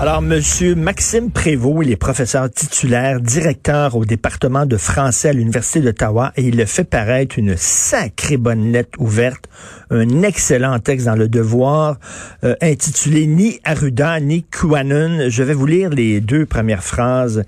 [0.00, 5.80] Alors, Monsieur Maxime Prévost, il est professeur titulaire, directeur au département de français à l'Université
[5.80, 9.48] d'Ottawa et il a fait paraître une sacrée bonne lettre ouverte,
[9.90, 11.96] un excellent texte dans Le Devoir,
[12.44, 15.30] euh, intitulé Ni Arruda ni QAnon.
[15.30, 17.42] Je vais vous lire les deux premières phrases.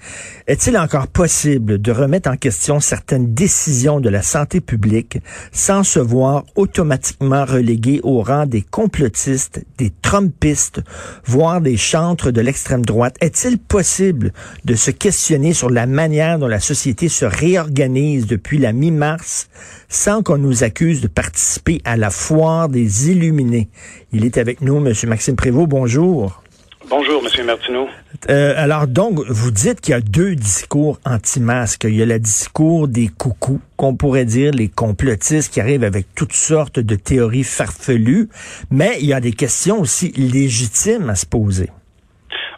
[0.48, 5.18] Est-il encore possible de remettre en question certaines décisions de la santé publique
[5.52, 10.80] sans se voir automatiquement relégué au rang des complotistes, des trumpistes,
[11.24, 13.16] voire des chantres de l'extrême droite.
[13.20, 14.32] Est-il possible
[14.64, 19.48] de se questionner sur la manière dont la société se réorganise depuis la mi-mars
[19.88, 23.68] sans qu'on nous accuse de participer à la foire des illuminés?
[24.12, 24.92] Il est avec nous, M.
[25.06, 25.68] Maxime Prévost.
[25.68, 26.42] Bonjour.
[26.90, 27.46] Bonjour, M.
[27.46, 27.86] Martineau.
[28.30, 31.84] Euh, alors donc, vous dites qu'il y a deux discours anti-masques.
[31.84, 36.06] Il y a le discours des coucous, qu'on pourrait dire les complotistes qui arrivent avec
[36.16, 38.28] toutes sortes de théories farfelues,
[38.72, 41.70] mais il y a des questions aussi légitimes à se poser.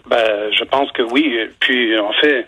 [0.06, 1.38] Ben, je pense que oui.
[1.60, 2.46] Puis, en fait,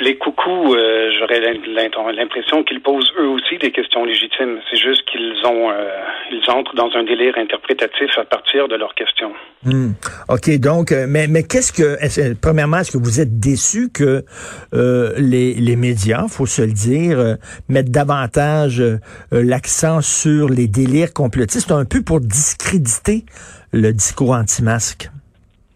[0.00, 4.58] les coucous, euh, j'aurais l'impression qu'ils posent eux aussi des questions légitimes.
[4.70, 5.88] C'est juste qu'ils ont, euh,
[6.30, 9.32] ils entrent dans un délire interprétatif à partir de leurs questions.
[9.64, 9.92] Hmm.
[10.28, 14.24] Ok, donc, euh, mais mais qu'est-ce que, premièrement, est-ce que vous êtes déçu que
[14.72, 17.36] les les médias, faut se le dire,
[17.68, 18.82] mettent davantage
[19.30, 23.24] l'accent sur les délires complotistes, un peu pour discréditer
[23.72, 25.08] le discours anti-masque?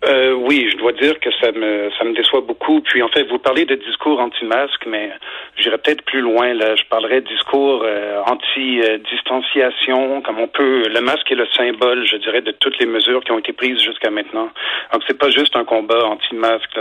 [0.05, 2.81] Euh, oui, je dois dire que ça me ça me déçoit beaucoup.
[2.83, 5.11] Puis en fait, vous parlez de discours anti-masque, mais
[5.57, 6.55] j'irais peut-être plus loin.
[6.55, 10.85] Là, je parlerais de discours euh, anti-distanciation, comme on peut.
[10.89, 13.81] Le masque est le symbole, je dirais, de toutes les mesures qui ont été prises
[13.83, 14.51] jusqu'à maintenant.
[14.93, 16.79] Donc c'est pas juste un combat anti-masque.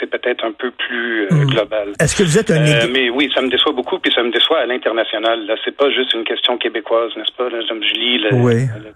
[0.00, 1.46] C'est peut-être un peu plus euh, hmm.
[1.50, 1.92] global.
[2.00, 4.32] Est-ce que vous êtes un euh, Mais oui, ça me déçoit beaucoup, puis ça me
[4.32, 5.46] déçoit à l'international.
[5.46, 8.30] Là, c'est pas juste une question québécoise, n'est-ce pas Là, je lis le,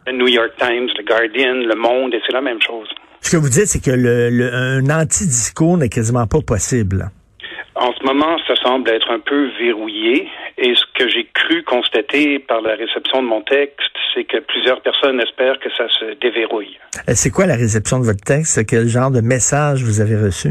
[0.06, 2.88] le New York Times, le Guardian, le Monde, et c'est la même chose.
[3.24, 7.10] Ce que vous dites, c'est que le, un anti-discours n'est quasiment pas possible.
[7.74, 10.28] En ce moment, ça semble être un peu verrouillé.
[10.58, 13.80] Et ce que j'ai cru constater par la réception de mon texte,
[14.12, 16.78] c'est que plusieurs personnes espèrent que ça se déverrouille.
[17.14, 18.66] C'est quoi la réception de votre texte?
[18.66, 20.50] Quel genre de message vous avez reçu?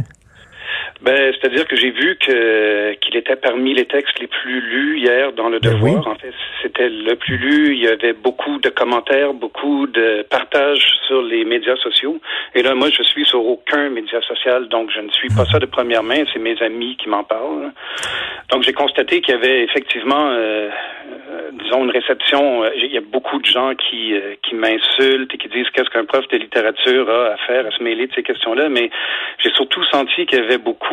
[1.03, 5.33] Ben, c'est-à-dire que j'ai vu que qu'il était parmi les textes les plus lus hier
[5.33, 6.07] dans le ben Devoir.
[6.07, 7.75] En fait, c'était le plus lu.
[7.75, 12.21] Il y avait beaucoup de commentaires, beaucoup de partages sur les médias sociaux.
[12.55, 15.59] Et là, moi, je suis sur aucun média social, donc je ne suis pas ça
[15.59, 16.23] de première main.
[16.31, 17.71] C'est mes amis qui m'en parlent.
[18.49, 20.69] Donc, j'ai constaté qu'il y avait effectivement euh,
[21.33, 22.63] euh, disons, une réception.
[22.75, 26.05] Il y a beaucoup de gens qui, euh, qui m'insultent et qui disent qu'est-ce qu'un
[26.05, 28.89] prof de littérature a à faire, à se mêler de ces questions-là, mais
[29.39, 30.92] j'ai surtout senti qu'il y avait beaucoup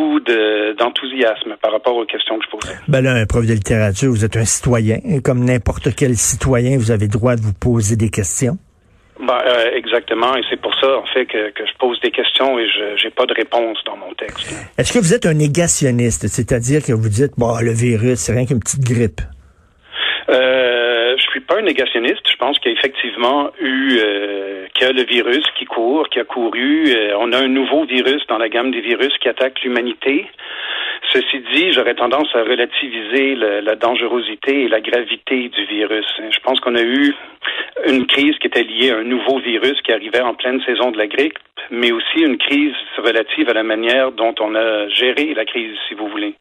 [0.78, 2.78] d'enthousiasme par rapport aux questions que je posais.
[2.88, 6.78] Ben là, un prof de littérature, vous êtes un citoyen, et comme n'importe quel citoyen,
[6.78, 8.59] vous avez le droit de vous poser des questions.
[9.21, 9.39] Ben,
[9.75, 13.05] exactement, et c'est pour ça, en fait, que, que je pose des questions et je
[13.05, 14.50] n'ai pas de réponse dans mon texte.
[14.78, 18.47] Est-ce que vous êtes un négationniste, c'est-à-dire que vous dites, bon, le virus, c'est rien
[18.47, 19.21] qu'une petite grippe?
[20.31, 20.70] Euh,
[21.50, 22.22] pas un négationniste.
[22.31, 26.09] Je pense qu'il y a effectivement eu euh, qu'il y a le virus qui court,
[26.09, 26.84] qui a couru.
[26.87, 30.27] Euh, on a un nouveau virus dans la gamme des virus qui attaque l'humanité.
[31.12, 36.06] Ceci dit, j'aurais tendance à relativiser la dangerosité et la gravité du virus.
[36.31, 37.15] Je pense qu'on a eu
[37.87, 40.99] une crise qui était liée à un nouveau virus qui arrivait en pleine saison de
[40.99, 41.39] la grippe,
[41.71, 45.94] mais aussi une crise relative à la manière dont on a géré la crise, si
[45.94, 46.34] vous voulez.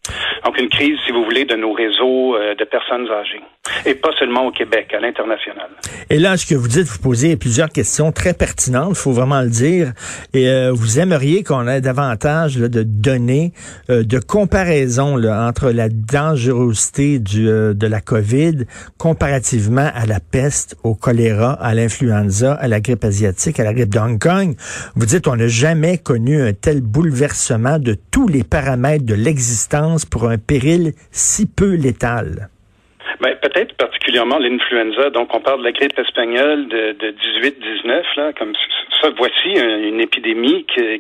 [0.46, 3.42] Donc une crise, si vous voulez, de nos réseaux euh, de personnes âgées.
[3.86, 5.69] Et pas seulement au Québec, à l'international.
[6.09, 9.42] Et là, ce que vous dites, vous posez plusieurs questions très pertinentes, il faut vraiment
[9.42, 9.92] le dire.
[10.34, 13.52] Et euh, vous aimeriez qu'on ait davantage de données
[13.90, 14.19] euh, de
[14.50, 18.66] comparaison là, entre la dangerosité du, de la COVID
[18.98, 23.94] comparativement à la peste, au choléra, à l'influenza, à la grippe asiatique, à la grippe
[23.94, 24.56] de Hong Kong.
[24.96, 30.06] Vous dites, on n'a jamais connu un tel bouleversement de tous les paramètres de l'existence
[30.06, 32.50] pour un péril si peu létal.
[33.21, 35.10] Ben, peut-être particulièrement l'influenza.
[35.10, 38.54] Donc, on parle de la grippe espagnole de, de 18-19, là, comme
[39.01, 39.10] ça.
[39.18, 40.98] Voici une épidémie qui, euh,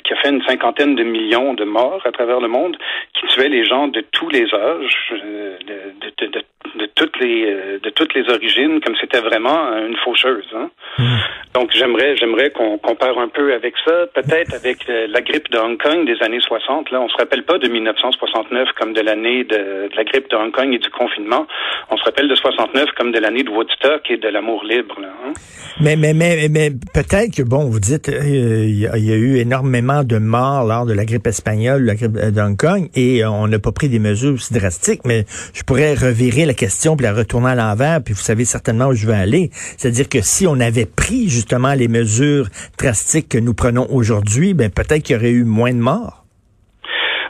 [0.00, 2.76] qui, a fait une cinquantaine de millions de morts à travers le monde,
[3.14, 6.44] qui tuait les gens de tous les âges, euh, de, de, de,
[6.78, 10.48] de toutes les euh, de toutes les origines, comme c'était vraiment une faucheuse.
[10.54, 10.70] Hein?
[10.98, 11.16] Hmm.
[11.56, 15.56] Donc j'aimerais j'aimerais qu'on compare un peu avec ça, peut-être avec euh, la grippe de
[15.56, 16.90] Hong Kong des années 60.
[16.90, 20.52] Là, on se rappelle pas de 1969 comme de l'année de, la grippe de Hong
[20.52, 21.46] Kong et du confinement.
[21.90, 25.00] On se rappelle de 69 comme de l'année de Woodstock et de l'amour libre.
[25.00, 25.32] Là, hein?
[25.80, 30.04] Mais mais mais mais peut-être que, bon, vous dites, euh, il y, a eu énormément
[30.04, 33.58] de morts lors de la grippe espagnole, la grippe de Hong Kong, et on n'a
[33.58, 35.24] pas pris des mesures aussi drastiques, mais
[35.54, 38.94] je pourrais revirer la question puis la retourner à l'envers, puis vous savez certainement où
[38.94, 39.48] je veux aller.
[39.78, 41.45] C'est-à-dire que si on avait pris justement
[41.76, 42.46] les mesures
[42.78, 46.24] drastiques que nous prenons aujourd'hui, ben peut-être qu'il y aurait eu moins de morts.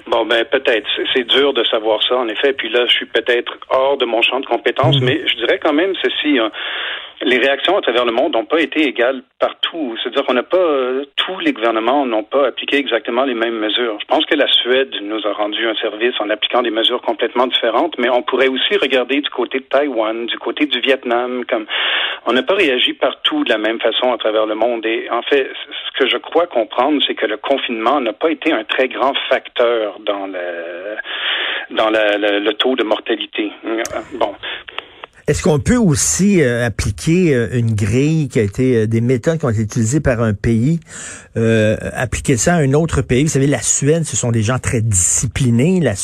[0.06, 0.86] Bon, ben peut-être.
[1.14, 2.52] C'est dur de savoir ça, en effet.
[2.52, 5.04] Puis là, je suis peut-être hors de mon champ de compétences, mm.
[5.04, 6.38] mais je dirais quand même ceci.
[6.38, 6.50] Hein
[7.22, 9.96] les réactions à travers le monde n'ont pas été égales partout.
[10.02, 13.98] C'est-à-dire qu'on n'a pas euh, tous les gouvernements n'ont pas appliqué exactement les mêmes mesures.
[14.00, 17.46] Je pense que la Suède nous a rendu un service en appliquant des mesures complètement
[17.46, 21.66] différentes, mais on pourrait aussi regarder du côté de Taïwan, du côté du Vietnam, comme
[22.26, 24.84] on n'a pas réagi partout de la même façon à travers le monde.
[24.84, 25.50] Et en fait,
[25.86, 29.14] ce que je crois comprendre, c'est que le confinement n'a pas été un très grand
[29.28, 30.96] facteur dans le
[31.70, 33.50] dans le taux de mortalité.
[34.14, 34.34] Bon,
[35.28, 39.40] est-ce qu'on peut aussi euh, appliquer euh, une grille qui a été euh, des méthodes
[39.40, 40.78] qui ont été utilisées par un pays,
[41.34, 43.24] appliquer ça à un autre pays?
[43.24, 45.80] Vous savez, la Suède, ce sont des gens très disciplinés.
[45.80, 45.94] La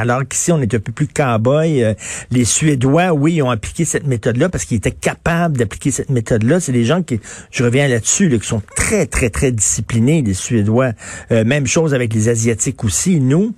[0.00, 1.96] alors qu'ici, on est un peu plus cow-boy.
[2.30, 6.60] les Suédois, oui, ont appliqué cette méthode-là parce qu'ils étaient capables d'appliquer cette méthode-là.
[6.60, 7.20] C'est des gens qui,
[7.50, 10.92] je reviens là-dessus, qui sont très, très, très disciplinés, les Suédois.
[11.30, 13.18] même chose avec les Asiatiques aussi.
[13.18, 13.54] Nous,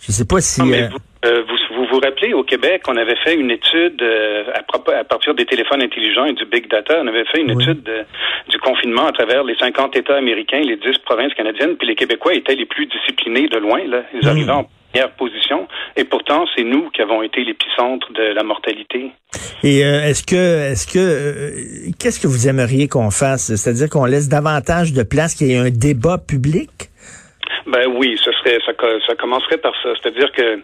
[0.00, 0.60] je sais pas si.
[0.60, 1.53] vous
[1.94, 5.82] vous rappelez, au Québec, on avait fait une étude euh, à, à, partir des téléphones
[5.82, 6.98] intelligents et du big data.
[7.02, 7.88] On avait fait une étude
[8.48, 12.34] du confinement à travers les 50 États américains, les 10 provinces canadiennes, puis les Québécois
[12.34, 13.80] étaient les plus disciplinés de loin.
[13.86, 14.02] Là.
[14.12, 14.30] Ils hmm.
[14.30, 15.68] arrivaient en première position.
[15.96, 19.10] Et pourtant, c'est nous qui avons été l'épicentre de la mortalité.
[19.62, 23.54] Et euh, est-ce que, est-ce que, euh, qu'est-ce que vous aimeriez qu'on fasse?
[23.54, 26.70] C'est-à-dire qu'on laisse davantage de place, qu'il y ait un débat public?
[27.66, 28.72] Ben oui, ce serait, ça,
[29.06, 29.90] ça commencerait par ça.
[30.00, 30.60] C'est-à-dire que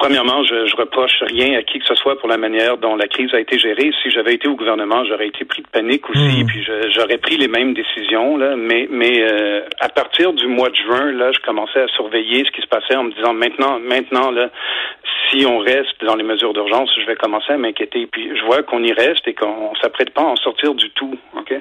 [0.00, 3.06] Premièrement, je, je reproche rien à qui que ce soit pour la manière dont la
[3.06, 3.92] crise a été gérée.
[4.02, 6.46] Si j'avais été au gouvernement, j'aurais été pris de panique aussi, hmm.
[6.46, 8.38] puis j'aurais pris les mêmes décisions.
[8.38, 8.56] Là.
[8.56, 12.50] Mais, mais euh, à partir du mois de juin, là, je commençais à surveiller ce
[12.50, 14.48] qui se passait en me disant maintenant, maintenant, là,
[15.28, 18.08] si on reste dans les mesures d'urgence, je vais commencer à m'inquiéter.
[18.10, 21.14] Puis je vois qu'on y reste et qu'on s'apprête pas à en sortir du tout.
[21.36, 21.52] Ok?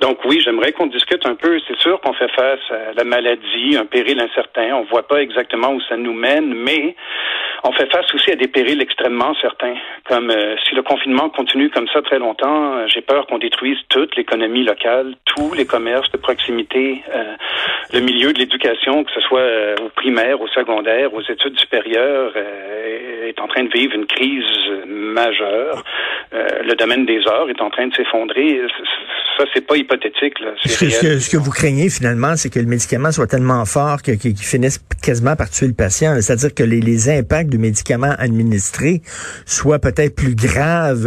[0.00, 1.58] Donc oui, j'aimerais qu'on discute un peu.
[1.66, 4.76] C'est sûr qu'on fait face à la maladie, un péril incertain.
[4.76, 6.94] On voit pas exactement où ça nous mène, mais
[7.64, 9.74] on fait face aussi à des périls extrêmement certains.
[10.04, 13.78] Comme euh, si le confinement continue comme ça très longtemps, euh, j'ai peur qu'on détruise
[13.88, 17.34] toute l'économie locale, tous les commerces de proximité, euh,
[17.92, 19.46] le milieu de l'éducation, que ce soit
[19.82, 24.44] au primaire, au secondaire, aux études supérieures, est en train de vivre une crise
[24.86, 25.82] majeure.
[26.32, 28.60] le domaine des arts est en train de s'effondrer
[29.38, 30.40] ça, c'est pas hypothétique.
[30.40, 30.52] Là.
[30.64, 34.36] Ce, que, ce, que, vous craignez finalement, c'est que le médicament soit tellement fort qu'il
[34.36, 36.14] finisse quasiment par tuer le patient.
[36.20, 39.00] C'est-à-dire que les, les, impacts du médicament administré
[39.46, 41.06] soient peut-être plus graves.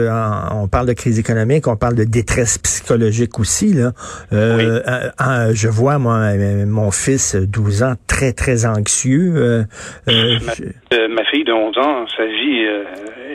[0.51, 3.73] on parle de crise économique, on parle de détresse psychologique aussi.
[3.73, 3.91] Là.
[4.33, 6.33] Euh, euh je vois, moi,
[6.65, 9.33] mon fils, 12 ans, très, très anxieux.
[9.35, 9.63] Euh,
[10.07, 12.65] euh, ma, ma, fille de 11 ans, sa vie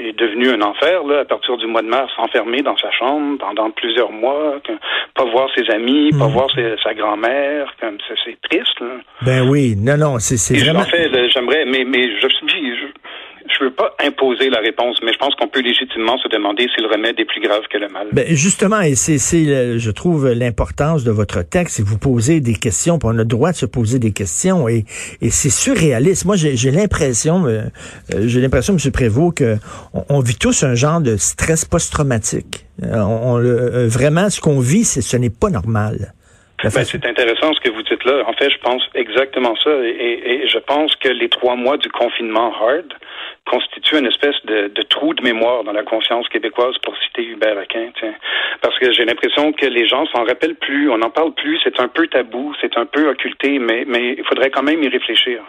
[0.09, 3.39] est devenu un enfer là, à partir du mois de mars, enfermé dans sa chambre
[3.39, 4.61] pendant plusieurs mois,
[5.15, 6.33] pas voir ses amis, pas hmm.
[6.33, 6.49] voir
[6.83, 8.81] sa grand-mère, comme c'est triste.
[8.81, 9.01] Là.
[9.23, 10.81] Ben oui, non, non, c'est vraiment.
[10.81, 12.87] En fait, j'aimerais, mais mais je, je,
[13.49, 16.81] je veux pas imposer la réponse, mais je pense qu'on peut légitimement se demander si
[16.81, 18.09] le remède est plus grave que le mal.
[18.13, 19.19] Ben justement, et c'est,
[19.79, 23.25] je trouve, l'importance de votre texte, c'est vous posez des questions, puis on a le
[23.25, 24.85] droit de se poser des questions, et,
[25.21, 26.25] et c'est surréaliste.
[26.25, 27.63] Moi, j'ai, l'impression, euh,
[28.15, 28.93] euh, j'ai l'impression, M.
[28.93, 29.57] Prévost, que
[30.09, 32.66] on, vit tous un genre de stress post-traumatique.
[32.83, 33.39] Euh, on,
[33.89, 36.13] vraiment, ce qu'on vit, ce n'est pas normal.
[36.63, 38.25] Ben, c'est intéressant ce que vous dites là.
[38.27, 39.71] En fait, je pense exactement ça.
[39.85, 42.95] Et, et, je pense que les trois mois du confinement hard
[43.47, 47.91] constitue une espèce de, trou de mémoire dans la conscience québécoise, pour citer Hubert Aquin.
[47.99, 48.15] Tiens.
[48.61, 51.79] Parce que j'ai l'impression que les gens s'en rappellent plus, on n'en parle plus, c'est
[51.79, 55.43] un peu tabou, c'est un peu occulté, mais, mais il faudrait quand même y réfléchir.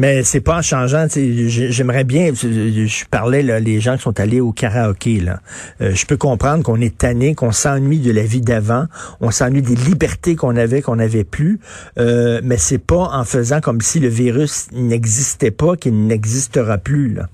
[0.00, 1.06] Mais c'est pas en changeant.
[1.08, 2.32] J'aimerais bien.
[2.34, 5.20] Je parlais là, les gens qui sont allés au karaoké.
[5.20, 5.38] Là,
[5.80, 8.84] euh, je peux comprendre qu'on est tanné, qu'on s'ennuie de la vie d'avant,
[9.20, 11.58] on s'ennuie des libertés qu'on avait, qu'on n'avait plus.
[11.98, 17.14] Euh, mais c'est pas en faisant comme si le virus n'existait pas qu'il n'existera plus.
[17.14, 17.24] Là.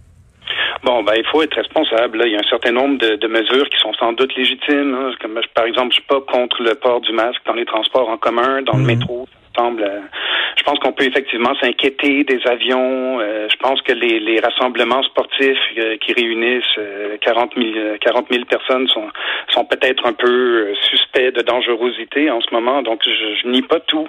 [0.85, 2.23] Bon, ben il faut être responsable.
[2.27, 4.95] Il y a un certain nombre de, mesures qui sont sans doute légitimes.
[4.95, 5.13] Hein.
[5.21, 8.19] Comme par exemple, je suis pas contre le port du masque dans les transports en
[8.19, 8.99] commun, dans le mhm.
[8.99, 9.85] métro semble
[10.57, 13.21] je pense qu'on peut effectivement s'inquiéter des avions.
[13.21, 16.79] Euh, je pense que les, rassemblements sportifs euh, qui réunissent
[17.21, 19.09] 40 000, 40 000 personnes sont,
[19.51, 22.83] sont peut-être un peu euh, suspects de dangerosité en ce moment.
[22.83, 24.07] Donc, je, je nie pas tout,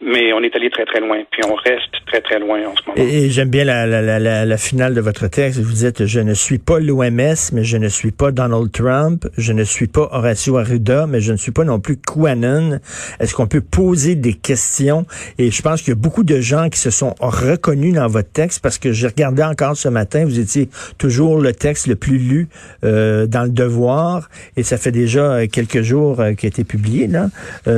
[0.00, 1.22] mais on est allé très, très loin.
[1.30, 3.10] Puis on reste très, très loin en ce moment.
[3.10, 5.60] Et, j'aime bien la, la, la, la, finale de votre texte.
[5.60, 9.24] Vous dites, je ne suis pas l'OMS, mais je ne suis pas Donald Trump.
[9.36, 12.80] Je ne suis pas Horacio Arruda, mais je ne suis pas non plus QAnon.
[13.20, 15.04] Est-ce qu'on peut poser des questions?
[15.38, 18.30] Et je pense qu'il y a beaucoup de gens qui se sont reconnus dans votre
[18.30, 20.68] texte parce que j'ai regardé encore ce matin, vous étiez
[20.98, 22.48] toujours le texte le plus lu
[22.84, 26.64] euh, dans le Devoir et ça fait déjà euh, quelques jours euh, qu'il a été
[26.64, 27.06] publié.
[27.06, 27.28] Là.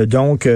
[0.05, 0.47] donc,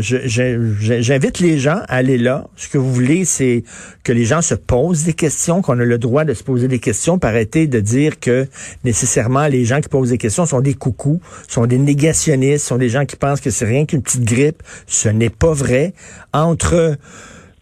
[0.00, 2.46] j'invite les gens à aller là.
[2.56, 3.64] Ce que vous voulez, c'est
[4.02, 6.78] que les gens se posent des questions, qu'on a le droit de se poser des
[6.78, 8.46] questions, pour arrêter de dire que
[8.84, 12.88] nécessairement les gens qui posent des questions sont des coucous, sont des négationnistes, sont des
[12.88, 14.62] gens qui pensent que c'est rien qu'une petite grippe.
[14.86, 15.94] Ce n'est pas vrai.
[16.32, 16.93] Entre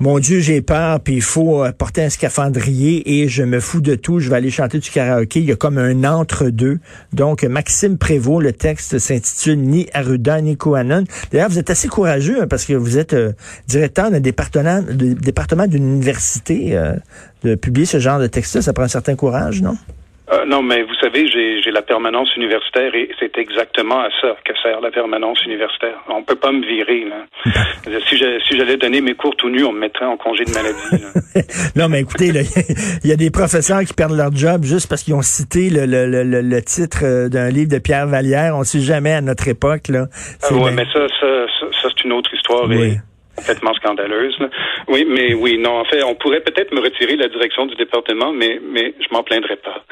[0.03, 3.81] mon Dieu, j'ai peur, puis il faut euh, porter un scaphandrier et je me fous
[3.81, 5.39] de tout, je vais aller chanter du karaoké.
[5.39, 6.81] Il y a comme un entre-deux.
[7.13, 11.05] Donc, Maxime Prévost, le texte s'intitule Ni Arruda, ni Kohanon.
[11.31, 13.33] D'ailleurs, vous êtes assez courageux hein, parce que vous êtes euh,
[13.69, 16.77] directeur d'un département, département d'une université.
[16.77, 16.95] Euh,
[17.45, 19.77] de publier ce genre de texte-là, ça prend un certain courage, non?
[20.33, 24.53] Euh, non, mais vous savez, j'ai la permanence universitaire et c'est exactement à ça que
[24.63, 25.97] sert la permanence universitaire.
[26.09, 27.05] On peut pas me virer.
[27.05, 27.27] Là.
[28.09, 31.05] si j'allais donner mes cours tout nus, on me mettrait en congé de maladie.
[31.77, 32.29] non, mais écoutez,
[33.05, 35.85] il y a des professeurs qui perdent leur job juste parce qu'ils ont cité le,
[35.87, 38.55] le, le, le titre euh, d'un livre de Pierre Vallière.
[38.57, 39.89] On ne sait jamais à notre époque.
[39.89, 40.07] Là.
[40.43, 42.67] Ah, ouais, mais ça, ça, ça, c'est une autre histoire.
[42.69, 42.97] Oui
[43.37, 44.37] complètement scandaleuse.
[44.89, 48.33] Oui, mais oui, non, en fait, on pourrait peut-être me retirer la direction du département,
[48.33, 49.85] mais, mais je m'en plaindrais pas.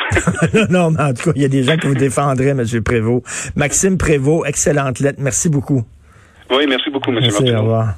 [0.70, 2.64] non, mais en tout cas, il y a des gens qui vous défendraient, M.
[2.84, 3.52] Prévost.
[3.56, 5.18] Maxime Prévost, excellente lettre.
[5.20, 5.82] Merci beaucoup.
[6.50, 7.18] Oui, merci beaucoup, M.
[7.20, 7.94] Merci, Au revoir.